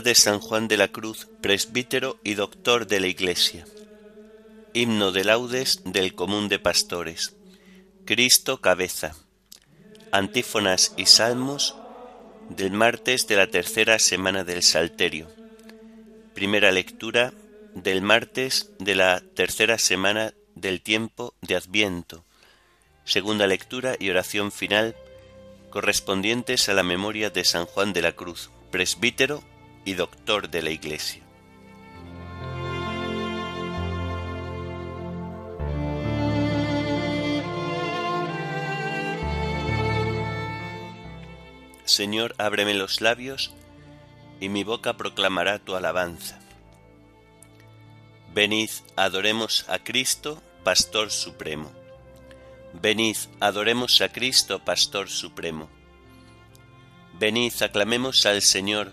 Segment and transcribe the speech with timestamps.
[0.00, 3.66] De San Juan de la Cruz, presbítero y doctor de la Iglesia.
[4.72, 7.34] Himno de laudes del común de pastores.
[8.04, 9.16] Cristo cabeza.
[10.12, 11.74] Antífonas y salmos
[12.48, 15.28] del martes de la tercera semana del Salterio.
[16.32, 17.32] Primera lectura
[17.74, 22.24] del martes de la tercera semana del tiempo de Adviento.
[23.04, 24.94] Segunda lectura y oración final
[25.70, 29.42] correspondientes a la memoria de San Juan de la Cruz, presbítero
[29.88, 31.22] y doctor de la Iglesia.
[41.86, 43.54] Señor, ábreme los labios,
[44.40, 46.38] y mi boca proclamará tu alabanza.
[48.34, 51.72] Venid, adoremos a Cristo, Pastor Supremo.
[52.74, 55.70] Venid, adoremos a Cristo, Pastor Supremo.
[57.18, 58.92] Venid, aclamemos al Señor,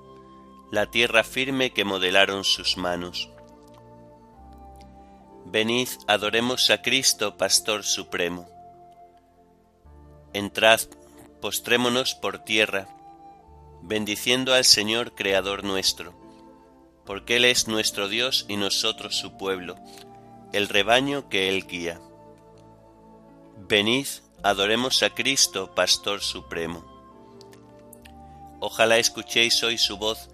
[0.71, 3.29] la tierra firme que modelaron sus manos.
[5.45, 8.47] Venid, adoremos a Cristo, Pastor Supremo.
[10.31, 10.79] Entrad,
[11.41, 12.87] postrémonos por tierra,
[13.81, 16.13] bendiciendo al Señor Creador nuestro,
[17.05, 19.75] porque Él es nuestro Dios y nosotros su pueblo,
[20.53, 21.99] el rebaño que Él guía.
[23.57, 24.07] Venid,
[24.41, 26.85] adoremos a Cristo, Pastor Supremo.
[28.61, 30.30] Ojalá escuchéis hoy su voz,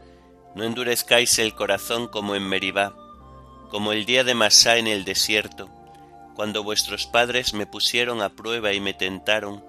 [0.57, 2.95] no endurezcáis el corazón como en Meribá,
[3.69, 5.69] como el día de Masá en el desierto,
[6.35, 9.63] cuando vuestros padres me pusieron a prueba y me tentaron,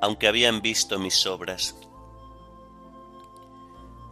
[0.00, 1.74] aunque habían visto mis obras.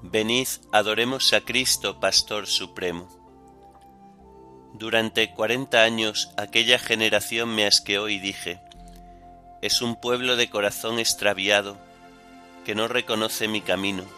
[0.02, 3.08] Venid, adoremos a Cristo, Pastor Supremo.
[4.74, 8.60] Durante cuarenta años aquella generación me asqueó y dije,
[9.62, 11.78] es un pueblo de corazón extraviado,
[12.64, 14.17] que no reconoce mi camino.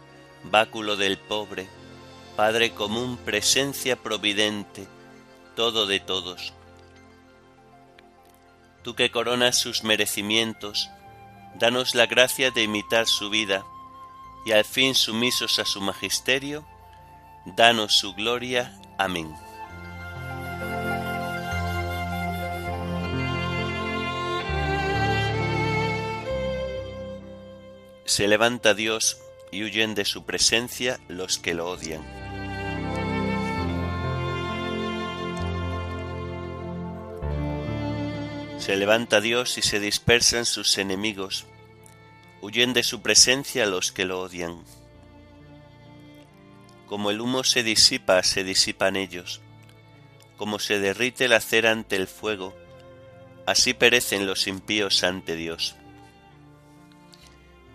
[0.43, 1.67] báculo del pobre,
[2.35, 4.87] Padre común, presencia providente,
[5.55, 6.53] todo de todos.
[8.83, 10.89] Tú que coronas sus merecimientos,
[11.55, 13.63] danos la gracia de imitar su vida,
[14.45, 16.65] y al fin sumisos a su magisterio,
[17.45, 18.79] danos su gloria.
[18.97, 19.35] Amén.
[28.05, 29.21] Se levanta Dios
[29.51, 32.01] y huyen de su presencia los que lo odian.
[38.57, 41.45] Se levanta Dios y se dispersan sus enemigos,
[42.41, 44.63] huyen de su presencia los que lo odian.
[46.85, 49.41] Como el humo se disipa, se disipan ellos,
[50.37, 52.55] como se derrite la cera ante el fuego,
[53.45, 55.75] así perecen los impíos ante Dios.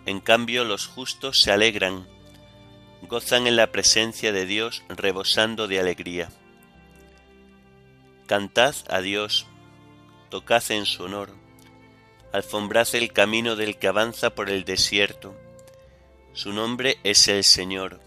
[0.07, 2.07] En cambio los justos se alegran,
[3.03, 6.31] gozan en la presencia de Dios rebosando de alegría.
[8.27, 9.47] Cantad a Dios,
[10.31, 11.35] tocad en su honor,
[12.33, 15.35] alfombrad el camino del que avanza por el desierto.
[16.33, 18.01] Su nombre es el Señor.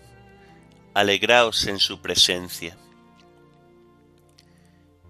[0.93, 2.77] Alegraos en su presencia.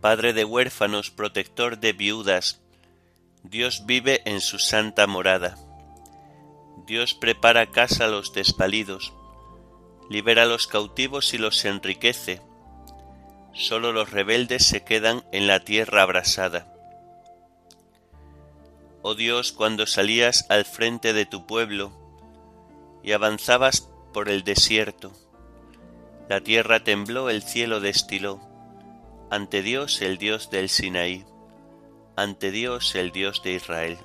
[0.02, 2.62] Padre de huérfanos, protector de viudas,
[3.44, 5.58] Dios vive en su santa morada.
[6.90, 9.14] Dios prepara casa a los desvalidos,
[10.10, 12.42] libera a los cautivos y los enriquece.
[13.54, 16.74] Solo los rebeldes se quedan en la tierra abrasada.
[19.04, 21.92] Oh Dios, cuando salías al frente de tu pueblo
[23.04, 25.12] y avanzabas por el desierto,
[26.28, 28.42] la tierra tembló, el cielo destiló,
[29.30, 31.24] ante Dios el Dios del Sinaí,
[32.16, 34.00] ante Dios el Dios de Israel.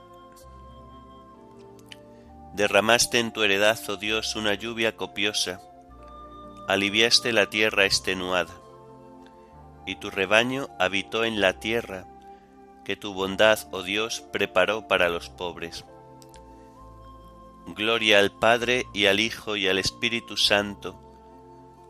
[2.54, 5.60] Derramaste en tu heredad, oh Dios, una lluvia copiosa,
[6.68, 8.54] aliviaste la tierra extenuada,
[9.86, 12.06] y tu rebaño habitó en la tierra,
[12.84, 15.84] que tu bondad, oh Dios, preparó para los pobres.
[17.66, 21.00] Gloria al Padre y al Hijo y al Espíritu Santo,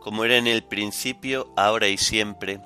[0.00, 2.60] como era en el principio, ahora y siempre,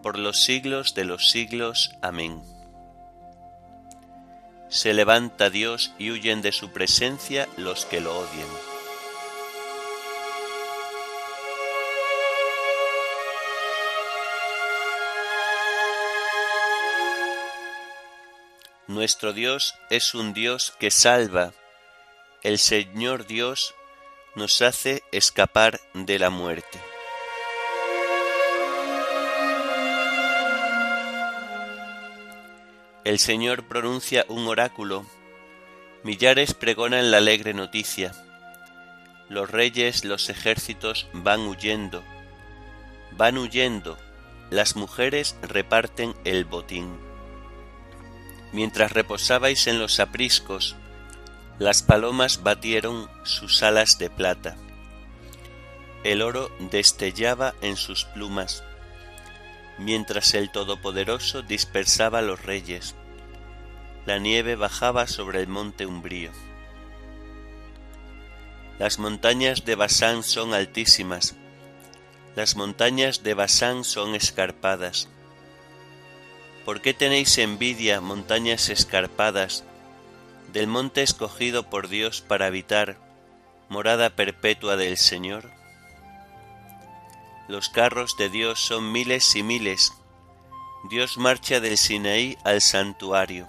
[0.00, 1.90] por los siglos de los siglos.
[2.02, 2.40] Amén.
[4.70, 8.48] Se levanta Dios y huyen de su presencia los que lo odian.
[18.86, 21.52] Nuestro Dios es un Dios que salva.
[22.44, 23.74] El Señor Dios
[24.36, 26.89] nos hace escapar de la muerte.
[33.10, 35.04] El Señor pronuncia un oráculo.
[36.04, 38.12] Millares pregonan la alegre noticia.
[39.28, 42.04] Los reyes, los ejércitos van huyendo.
[43.10, 43.98] Van huyendo.
[44.50, 47.00] Las mujeres reparten el botín.
[48.52, 50.76] Mientras reposabais en los apriscos,
[51.58, 54.56] las palomas batieron sus alas de plata.
[56.04, 58.62] El oro destellaba en sus plumas,
[59.78, 62.94] mientras el Todopoderoso dispersaba los reyes.
[64.06, 66.30] La nieve bajaba sobre el monte umbrío.
[68.78, 71.36] Las montañas de Basán son altísimas,
[72.34, 75.08] las montañas de Basán son escarpadas
[76.64, 79.64] ¿Por qué tenéis envidia, montañas escarpadas,
[80.52, 82.98] del monte escogido por Dios para habitar,
[83.68, 85.50] morada perpetua del Señor?
[87.48, 89.94] Los carros de Dios son miles y miles.
[90.90, 93.48] Dios marcha del Sinaí al santuario.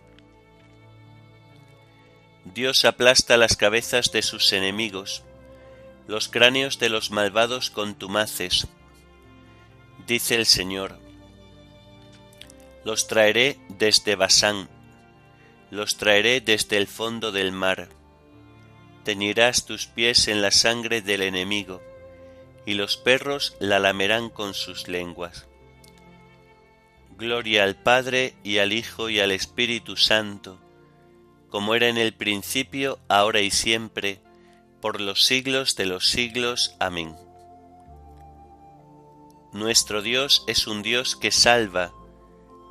[2.45, 5.23] Dios aplasta las cabezas de sus enemigos,
[6.07, 8.67] los cráneos de los malvados contumaces.
[10.07, 10.97] Dice el Señor,
[12.83, 14.67] los traeré desde Basán,
[15.69, 17.89] los traeré desde el fondo del mar.
[19.03, 21.81] Teñirás tus pies en la sangre del enemigo,
[22.65, 25.47] y los perros la lamerán con sus lenguas.
[27.17, 30.59] Gloria al Padre y al Hijo y al Espíritu Santo,
[31.51, 34.19] como era en el principio, ahora y siempre,
[34.81, 36.75] por los siglos de los siglos.
[36.79, 37.15] Amén.
[39.51, 41.91] Nuestro Dios es un Dios que salva,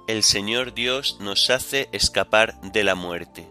[0.08, 3.46] el Señor Dios nos hace escapar de la muerte.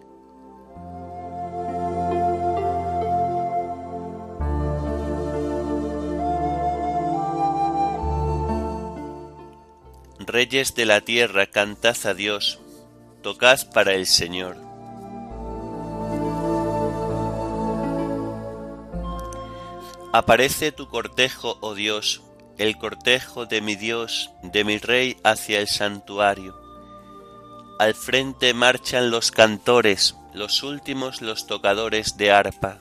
[10.18, 12.60] Reyes de la tierra, cantad a Dios,
[13.22, 14.69] tocad para el Señor.
[20.12, 22.24] Aparece tu cortejo, oh Dios,
[22.58, 26.60] el cortejo de mi Dios, de mi Rey hacia el santuario.
[27.78, 32.80] Al frente marchan los cantores, los últimos los tocadores de arpa.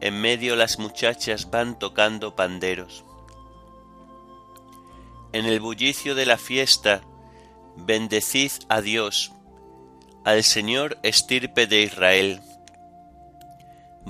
[0.00, 3.04] En medio las muchachas van tocando panderos.
[5.34, 7.02] En el bullicio de la fiesta,
[7.76, 9.32] bendecid a Dios,
[10.24, 12.40] al Señor estirpe de Israel.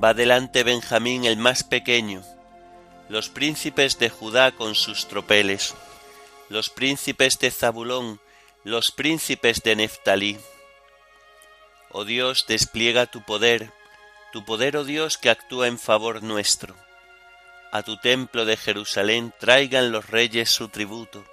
[0.02, 2.22] Va delante Benjamín el más pequeño,
[3.08, 5.74] los príncipes de Judá con sus tropeles,
[6.48, 8.20] los príncipes de Zabulón,
[8.62, 10.38] los príncipes de Neftalí.
[11.90, 13.72] Oh Dios, despliega tu poder,
[14.32, 16.76] tu poder, oh Dios, que actúa en favor nuestro.
[17.72, 21.24] A tu templo de Jerusalén traigan los reyes su tributo.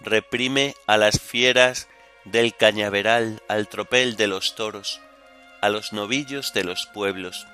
[0.00, 1.86] Reprime a las fieras
[2.24, 5.00] del cañaveral, al tropel de los toros,
[5.60, 7.46] a los novillos de los pueblos.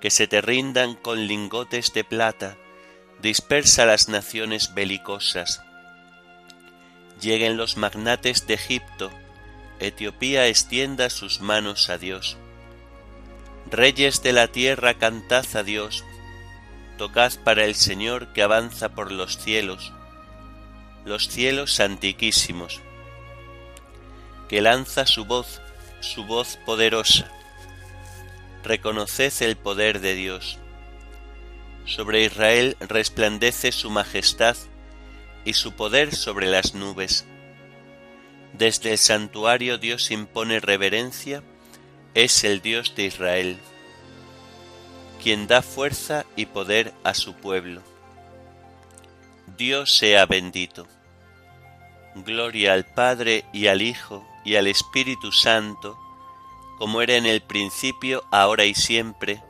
[0.00, 2.56] Que se te rindan con lingotes de plata,
[3.20, 5.62] dispersa las naciones belicosas.
[7.20, 9.10] Lleguen los magnates de Egipto,
[9.80, 12.36] Etiopía extienda sus manos a Dios.
[13.70, 16.04] Reyes de la tierra, cantad a Dios,
[16.98, 19.92] tocad para el Señor que avanza por los cielos,
[21.06, 22.82] los cielos antiquísimos,
[24.50, 25.62] que lanza su voz,
[26.00, 27.30] su voz poderosa.
[28.62, 30.58] Reconoced el poder de Dios.
[31.86, 34.56] Sobre Israel resplandece su majestad
[35.44, 37.24] y su poder sobre las nubes.
[38.52, 41.42] Desde el santuario Dios impone reverencia,
[42.14, 43.58] es el Dios de Israel,
[45.22, 47.82] quien da fuerza y poder a su pueblo.
[49.56, 50.86] Dios sea bendito.
[52.14, 55.98] Gloria al Padre y al Hijo y al Espíritu Santo,
[56.80, 59.42] como era en el principio, ahora y siempre,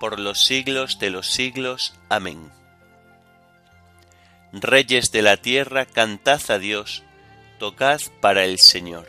[0.00, 1.94] por los siglos de los siglos.
[2.08, 2.50] Amén.
[4.50, 7.04] Reyes de la tierra, cantad a Dios,
[7.60, 9.08] tocad para el Señor.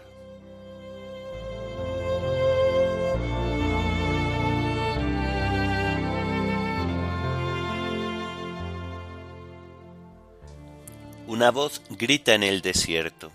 [11.26, 13.32] Una voz grita en el desierto,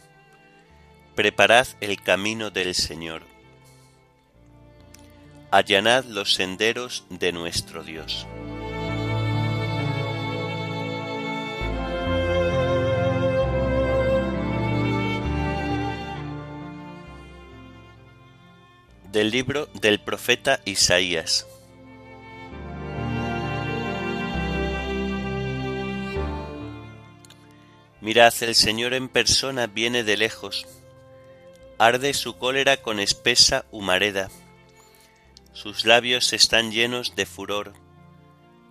[1.16, 3.29] Preparad el camino del Señor,
[5.50, 8.26] allanad los senderos de nuestro Dios.
[19.12, 21.44] del libro del profeta Isaías.
[28.00, 30.66] Mirad, el Señor en persona viene de lejos,
[31.76, 34.30] arde su cólera con espesa humareda,
[35.52, 37.74] sus labios están llenos de furor,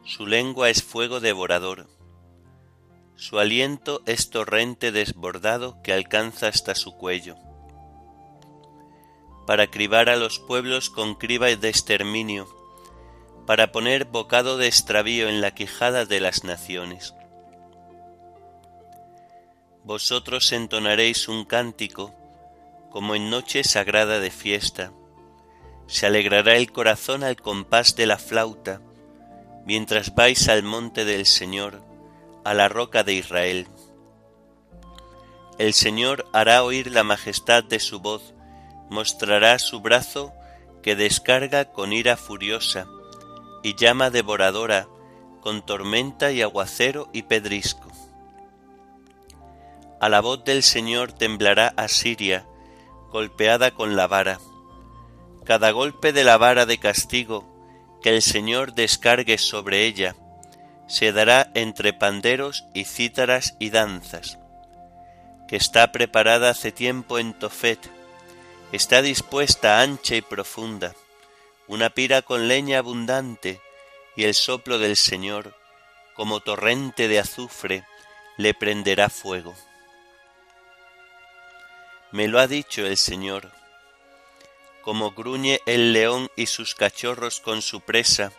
[0.03, 1.87] su lengua es fuego devorador,
[3.15, 7.35] su aliento es torrente desbordado que alcanza hasta su cuello
[9.49, 12.47] para cribar a los pueblos con criba de exterminio,
[13.47, 17.15] para poner bocado de extravío en la quijada de las naciones.
[19.83, 22.13] Vosotros entonaréis un cántico,
[22.91, 24.91] como en noche sagrada de fiesta.
[25.89, 28.79] Se alegrará el corazón al compás de la flauta,
[29.65, 31.81] mientras vais al monte del Señor,
[32.45, 33.67] a la roca de Israel.
[35.57, 38.35] El Señor hará oír la majestad de su voz,
[38.91, 40.31] mostrará su brazo
[40.83, 42.85] que descarga con ira furiosa
[43.63, 44.87] y llama devoradora
[45.41, 47.89] con tormenta y aguacero y pedrisco.
[49.99, 52.45] A la voz del Señor temblará Asiria,
[53.11, 54.39] golpeada con la vara.
[55.49, 57.43] Cada golpe de la vara de castigo
[58.03, 60.15] que el Señor descargue sobre ella,
[60.87, 64.37] se dará entre panderos y cítaras y danzas,
[65.47, 67.79] que está preparada hace tiempo en Tofet,
[68.71, 70.93] está dispuesta ancha y profunda,
[71.67, 73.59] una pira con leña abundante,
[74.15, 75.55] y el soplo del Señor,
[76.13, 77.85] como torrente de azufre,
[78.37, 79.55] le prenderá fuego.
[82.11, 83.51] Me lo ha dicho el Señor,
[84.89, 88.31] como gruñe el león y sus cachorros con su presa,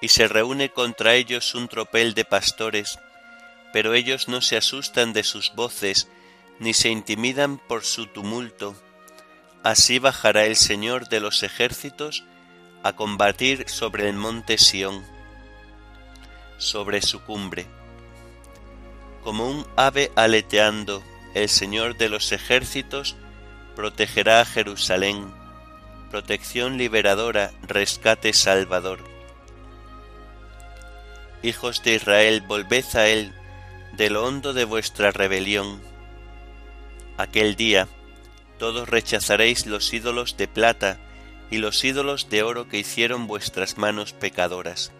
[0.00, 2.98] y se reúne contra ellos un tropel de pastores,
[3.72, 6.08] pero ellos no se asustan de sus voces,
[6.58, 8.74] ni se intimidan por su tumulto,
[9.62, 12.24] Así bajará el Señor de los ejércitos
[12.82, 15.04] a combatir sobre el monte Sión,
[16.58, 17.64] sobre su cumbre.
[19.22, 21.00] Como un ave aleteando,
[21.34, 23.14] el Señor de los ejércitos
[23.76, 25.45] protegerá a Jerusalén,
[26.10, 29.00] protección liberadora, rescate salvador.
[31.42, 33.32] Hijos de Israel, volved a Él
[33.96, 35.80] de lo hondo de vuestra rebelión.
[37.16, 37.88] Aquel día,
[38.58, 40.98] todos rechazaréis los ídolos de plata
[41.50, 44.92] y los ídolos de oro que hicieron vuestras manos pecadoras.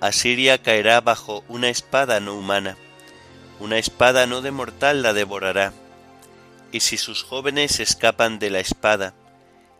[0.00, 2.76] Asiria caerá bajo una espada no humana,
[3.58, 5.72] una espada no de mortal la devorará,
[6.70, 9.14] y si sus jóvenes escapan de la espada,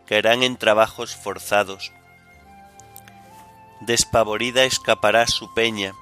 [0.08, 1.92] caerán en trabajos forzados.
[3.80, 5.92] Despavorida escapará su peña,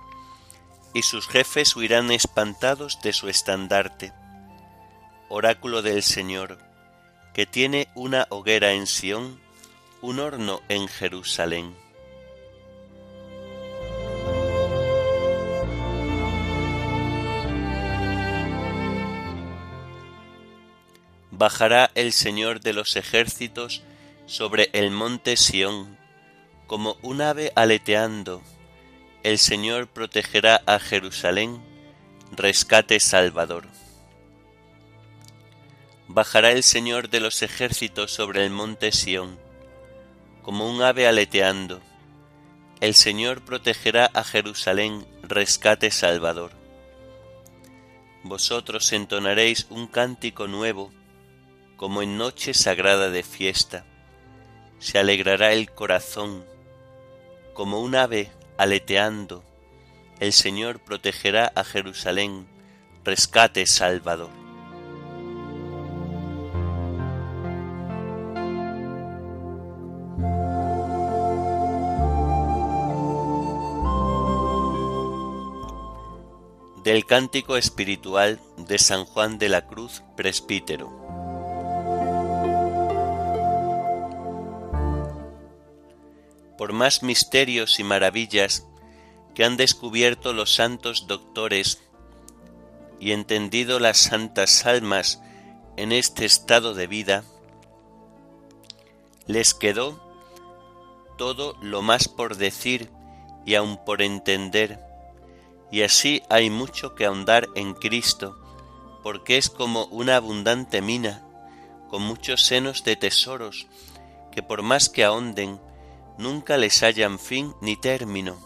[0.95, 4.13] y sus jefes huirán espantados de su estandarte
[5.29, 6.59] oráculo del Señor,
[7.35, 9.41] que tiene una hoguera en Sión,
[10.01, 11.75] un horno en Jerusalén.
[21.31, 23.83] Bajará el Señor de los ejércitos
[24.27, 25.97] sobre el monte Sión,
[26.67, 28.43] como un ave aleteando.
[29.23, 31.63] El Señor protegerá a Jerusalén,
[32.33, 33.69] rescate salvador.
[36.09, 39.39] Bajará el Señor de los ejércitos sobre el monte Sión,
[40.43, 41.81] como un ave aleteando.
[42.81, 46.51] El Señor protegerá a Jerusalén, rescate salvador.
[48.25, 50.93] Vosotros entonaréis un cántico nuevo,
[51.77, 53.87] como en noche sagrada de fiesta.
[54.79, 56.45] Se alegrará el corazón,
[57.55, 59.43] como un ave aleteando.
[60.21, 62.47] El Señor protegerá a Jerusalén,
[63.05, 64.31] rescate salvador.
[76.85, 81.06] Del Cántico Espiritual de San Juan de la Cruz, presbítero.
[86.57, 88.67] Por más misterios y maravillas
[89.35, 91.83] que han descubierto los santos doctores
[92.99, 95.21] y entendido las santas almas
[95.77, 97.25] en este estado de vida,
[99.27, 100.03] les quedó
[101.19, 102.91] todo lo más por decir
[103.45, 104.81] y aun por entender,
[105.71, 108.39] y así hay mucho que ahondar en Cristo,
[109.03, 111.23] porque es como una abundante mina,
[111.91, 113.67] con muchos senos de tesoros,
[114.33, 115.61] que por más que ahonden,
[116.19, 118.39] nunca les hallan fin ni término,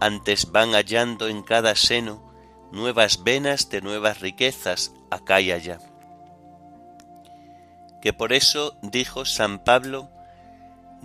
[0.00, 2.32] antes van hallando en cada seno
[2.72, 5.78] nuevas venas de nuevas riquezas acá y allá.
[8.00, 10.10] Que por eso dijo San Pablo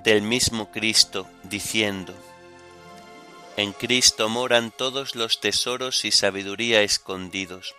[0.03, 2.13] del mismo Cristo, diciendo,
[3.55, 7.75] En Cristo moran todos los tesoros y sabiduría escondidos,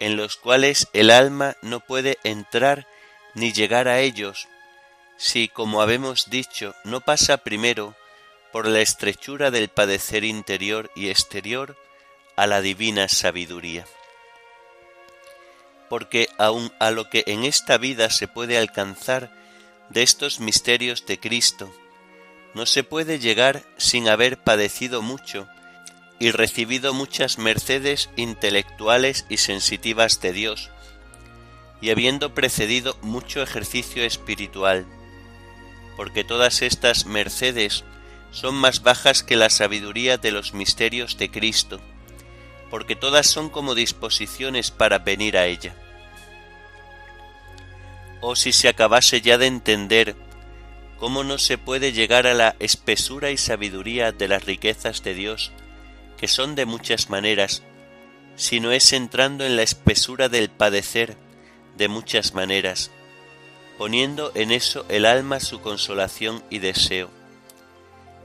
[0.00, 2.86] en los cuales el alma no puede entrar
[3.34, 4.48] ni llegar a ellos,
[5.24, 7.96] si, como habemos dicho, no pasa primero
[8.52, 11.78] por la estrechura del padecer interior y exterior
[12.36, 13.86] a la divina sabiduría.
[15.88, 19.32] Porque aun a lo que en esta vida se puede alcanzar
[19.88, 21.72] de estos misterios de Cristo,
[22.52, 25.48] no se puede llegar sin haber padecido mucho
[26.18, 30.70] y recibido muchas mercedes intelectuales y sensitivas de Dios,
[31.80, 34.86] y habiendo precedido mucho ejercicio espiritual,
[35.96, 37.84] porque todas estas mercedes
[38.30, 41.80] son más bajas que la sabiduría de los misterios de Cristo,
[42.70, 45.74] porque todas son como disposiciones para venir a ella.
[48.20, 50.16] Oh si se acabase ya de entender
[50.98, 55.52] cómo no se puede llegar a la espesura y sabiduría de las riquezas de Dios,
[56.16, 57.62] que son de muchas maneras,
[58.36, 61.16] sino es entrando en la espesura del padecer
[61.76, 62.90] de muchas maneras,
[63.78, 67.10] poniendo en eso el alma su consolación y deseo.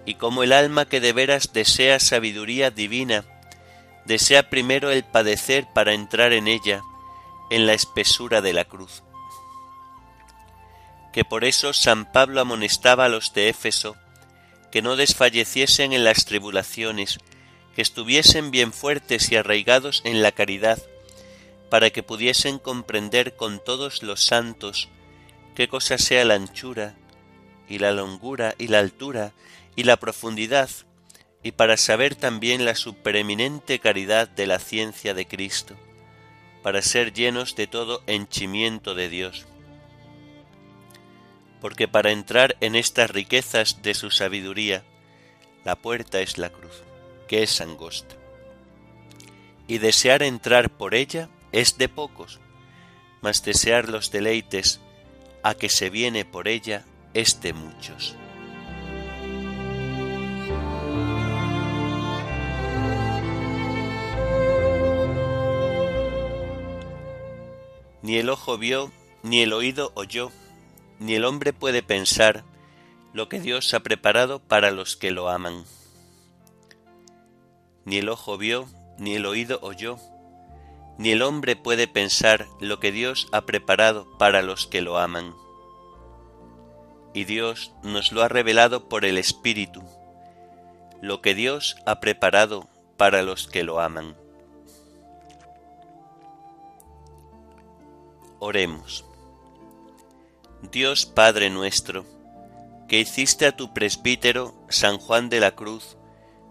[0.06, 3.26] Y como el alma que de veras desea sabiduría divina,
[4.06, 6.82] desea primero el padecer para entrar en ella,
[7.50, 9.04] en la espesura de la cruz.
[11.14, 13.96] Que por eso San Pablo amonestaba a los de Éfeso
[14.72, 17.20] que no desfalleciesen en las tribulaciones,
[17.76, 20.80] que estuviesen bien fuertes y arraigados en la caridad,
[21.70, 24.90] para que pudiesen comprender con todos los santos
[25.60, 26.96] qué cosa sea la anchura
[27.68, 29.34] y la longura y la altura
[29.76, 30.70] y la profundidad,
[31.44, 35.76] y para saber también la supereminente caridad de la ciencia de Cristo,
[36.64, 39.48] para ser llenos de todo henchimiento de Dios.
[41.60, 44.86] Porque para entrar en estas riquezas de su sabiduría,
[45.66, 46.84] la puerta es la cruz,
[47.28, 48.16] que es angosta.
[49.68, 52.40] Y desear entrar por ella es de pocos,
[53.22, 54.80] mas desear los deleites
[55.44, 58.16] a que se viene por ella es de muchos.
[68.02, 70.32] Ni el ojo vio, ni el oído oyó,
[71.00, 72.44] ni el hombre puede pensar
[73.14, 75.66] lo que Dios ha preparado para los que lo aman.
[77.86, 80.00] Ni el ojo vio, ni el oído oyó,
[81.00, 85.34] ni el hombre puede pensar lo que Dios ha preparado para los que lo aman.
[87.14, 89.82] Y Dios nos lo ha revelado por el Espíritu,
[91.02, 94.18] lo que Dios ha preparado para los que lo aman.
[98.40, 99.06] Oremos.
[100.62, 102.04] Dios Padre nuestro,
[102.90, 105.96] que hiciste a tu presbítero San Juan de la Cruz,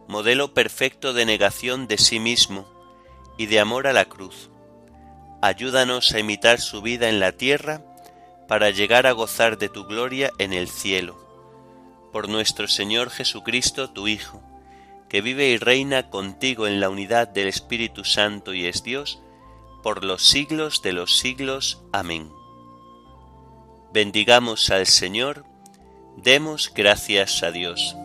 [0.06, 2.77] modelo perfecto de negación de sí mismo
[3.38, 4.50] y de amor a la cruz.
[5.40, 7.82] Ayúdanos a imitar su vida en la tierra
[8.48, 11.16] para llegar a gozar de tu gloria en el cielo.
[12.12, 14.42] Por nuestro Señor Jesucristo, tu Hijo,
[15.08, 19.22] que vive y reina contigo en la unidad del Espíritu Santo y es Dios,
[19.82, 21.82] por los siglos de los siglos.
[21.92, 22.30] Amén.
[23.92, 25.44] Bendigamos al Señor,
[26.16, 27.96] demos gracias a Dios.